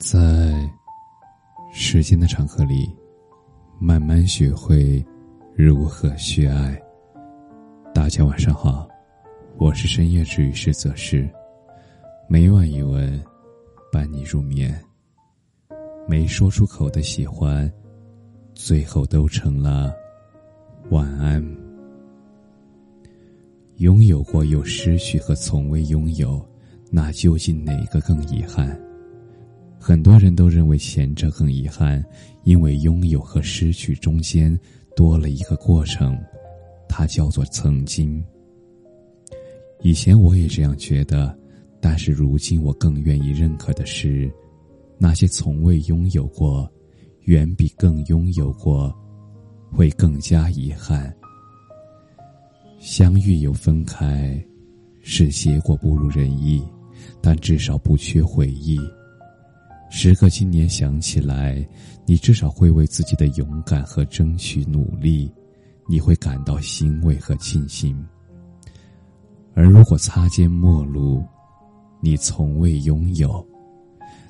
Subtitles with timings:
[0.00, 0.66] 在
[1.70, 2.88] 时间的长河里，
[3.78, 5.04] 慢慢学会
[5.54, 6.80] 如何去爱。
[7.92, 8.88] 大家晚上好，
[9.58, 11.28] 我是深夜治愈师泽师，
[12.30, 13.22] 每晚一文
[13.92, 14.74] 伴你入眠。
[16.08, 17.70] 没说出口的喜欢，
[18.54, 19.92] 最后都成了
[20.88, 21.44] 晚安。
[23.76, 26.42] 拥有过又失去和从未拥有，
[26.90, 28.80] 那究竟哪个更遗憾？
[29.82, 32.04] 很多人都认为前者更遗憾，
[32.44, 34.56] 因为拥有和失去中间
[34.94, 36.16] 多了一个过程，
[36.86, 38.22] 它叫做曾经。
[39.80, 41.34] 以前我也这样觉得，
[41.80, 44.30] 但是如今我更愿意认可的是，
[44.98, 46.70] 那些从未拥有过，
[47.22, 48.94] 远比更拥有过，
[49.72, 51.10] 会更加遗憾。
[52.78, 54.38] 相遇又分开，
[55.00, 56.62] 是结果不如人意，
[57.22, 58.78] 但至少不缺回忆。
[59.92, 61.66] 时隔今年想起来，
[62.06, 65.30] 你至少会为自己的勇敢和争取努力，
[65.88, 68.02] 你会感到欣慰和庆幸。
[69.52, 71.24] 而如果擦肩陌路，
[72.00, 73.44] 你从未拥有，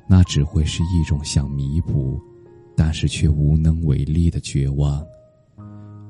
[0.08, 2.18] 那只会是一种想弥补，
[2.74, 5.04] 但是却无能为力的绝望。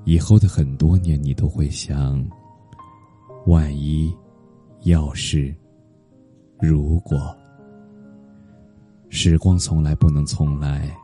[0.04, 2.24] 以后的很多年，你都会想：
[3.46, 4.14] 万一，
[4.84, 5.52] 要是，
[6.60, 7.36] 如果。
[9.12, 10.96] 时光从来不能重来。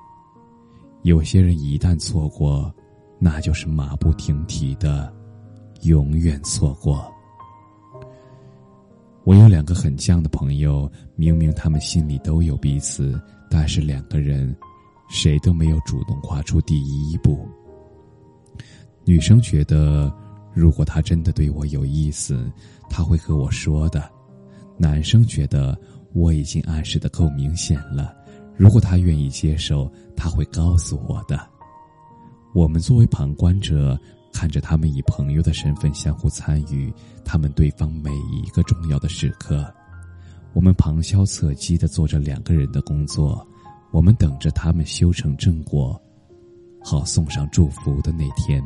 [1.03, 2.73] 有些人一旦错过，
[3.19, 5.13] 那就是马不停蹄的，
[5.83, 7.13] 永远错过。
[9.25, 14.57] 我有两个很犟的朋友，明明他们心里都有彼此，但是两个人，
[15.09, 17.45] 谁都没有主动跨出第一步。
[19.05, 20.15] 女生觉得，
[20.55, 22.49] 如果他真的对我有意思，
[22.89, 24.01] 他会和我说的；
[24.79, 25.77] 男生觉得。
[26.13, 28.15] 我已经暗示的够明显了，
[28.57, 31.39] 如果他愿意接受，他会告诉我的。
[32.55, 33.99] 我们作为旁观者，
[34.33, 36.93] 看着他们以朋友的身份相互参与
[37.25, 39.71] 他们对方每一个重要的时刻，
[40.55, 43.47] 我们旁敲侧击的做着两个人的工作，
[43.93, 46.01] 我们等着他们修成正果，
[46.83, 48.63] 好送上祝福的那天。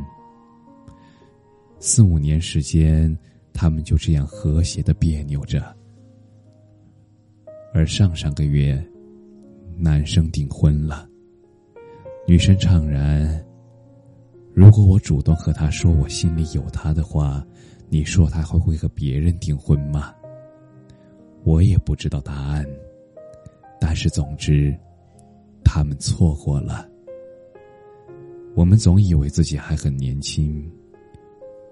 [1.80, 3.16] 四五年时间，
[3.52, 5.76] 他们就这样和谐的别扭着。
[7.72, 8.82] 而上上个月，
[9.76, 11.08] 男生订婚了。
[12.26, 13.44] 女生怅然
[14.52, 17.46] ：“如果我主动和他说我心里有他的话，
[17.88, 20.12] 你说他会会和别人订婚吗？”
[21.44, 22.66] 我也不知道答案。
[23.80, 24.76] 但是总之，
[25.64, 26.86] 他们错过了。
[28.54, 30.70] 我们总以为自己还很年轻，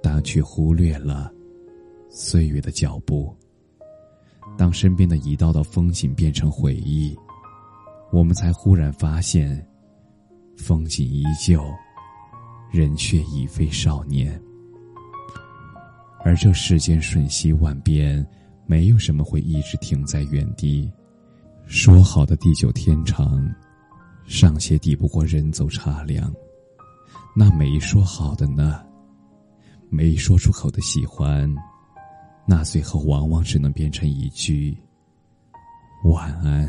[0.01, 1.31] 但却忽略了
[2.09, 3.35] 岁月的脚步。
[4.57, 7.17] 当身边的一道道风景变成回忆，
[8.11, 9.65] 我们才忽然发现，
[10.57, 11.63] 风景依旧，
[12.71, 14.41] 人却已非少年。
[16.25, 18.27] 而这世间瞬息万变，
[18.67, 20.91] 没有什么会一直停在原地。
[21.67, 23.49] 说好的地久天长，
[24.27, 26.35] 尚且抵不过人走茶凉，
[27.37, 28.83] 那没说好的呢？
[29.91, 31.55] 没说出口的喜欢。
[32.51, 34.75] 那最后往往只能变成一句
[36.05, 36.67] 晚安。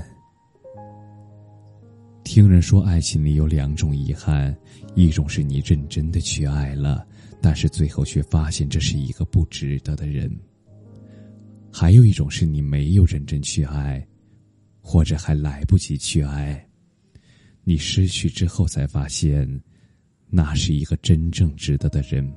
[2.22, 4.54] 听人说，爱情里有两种遗憾：
[4.94, 7.08] 一种是你认真的去爱了，
[7.42, 10.30] 但是最后却发现这是一个不值得的人；
[11.72, 14.06] 还有一种是你没有认真去爱，
[14.82, 16.68] 或者还来不及去爱，
[17.64, 19.50] 你失去之后才发现，
[20.28, 22.30] 那是一个真正值得的人。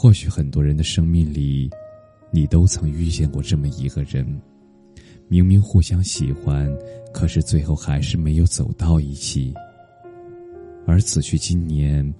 [0.00, 1.68] 或许很多人的生命里，
[2.30, 4.24] 你都曾遇见过这么一个人，
[5.26, 6.72] 明明互相喜欢，
[7.12, 9.52] 可是最后还是没有走到一起。
[10.86, 12.14] 而此去今年，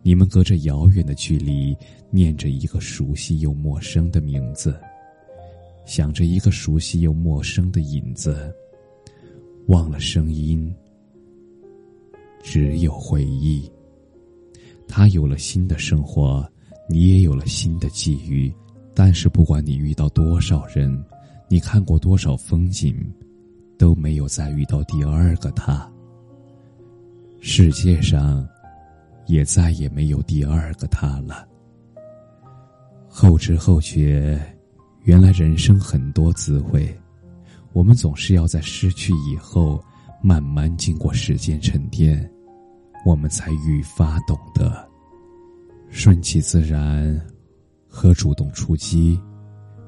[0.00, 1.76] 你们隔着遥远的距离，
[2.10, 4.74] 念着一个熟悉又陌生的名字，
[5.84, 8.50] 想着一个熟悉又陌生的影子，
[9.66, 10.74] 忘了声音，
[12.42, 13.70] 只有回忆。
[14.88, 16.50] 他有了新的生活。
[16.88, 18.52] 你也有了新的际遇，
[18.94, 21.04] 但是不管你遇到多少人，
[21.48, 22.94] 你看过多少风景，
[23.78, 25.90] 都没有再遇到第二个他。
[27.40, 28.46] 世界上，
[29.26, 31.46] 也再也没有第二个他了。
[33.08, 34.40] 后知后觉，
[35.02, 36.94] 原来人生很多滋味，
[37.72, 39.82] 我们总是要在失去以后，
[40.22, 42.30] 慢慢经过时间沉淀，
[43.06, 44.86] 我们才愈发懂得。
[45.94, 47.24] 顺其自然，
[47.88, 49.16] 和主动出击，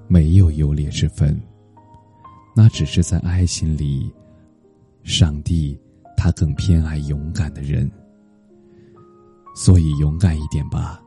[0.06, 1.36] 没有优劣之分。
[2.54, 4.08] 那只是在爱情里，
[5.02, 5.76] 上帝
[6.16, 7.90] 他更偏爱勇敢的人，
[9.56, 11.02] 所以勇敢一点吧，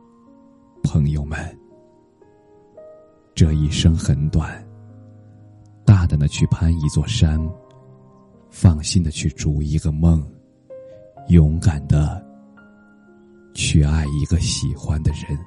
[0.82, 1.38] 朋友们。
[3.34, 4.62] 这一生很短，
[5.82, 7.40] 大胆的去攀一座山，
[8.50, 10.22] 放心的去逐一个梦，
[11.28, 12.22] 勇敢的
[13.70, 15.38] 去爱一个喜欢的人。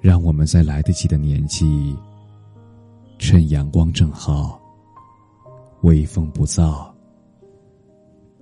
[0.00, 1.94] 让我们在来得及的年纪，
[3.18, 4.58] 趁阳光正好，
[5.82, 6.90] 微风不燥，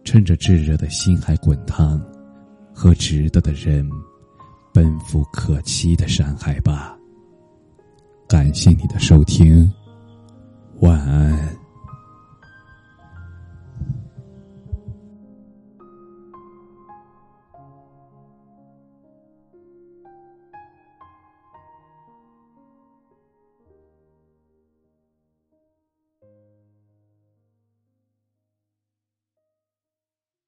[0.04, 2.00] 趁着炙热的心还滚烫，
[2.72, 3.90] 和值得的人
[4.72, 6.96] 奔赴可期的山海吧。
[8.28, 9.68] 感谢你的收听。
[10.82, 11.36] 晚安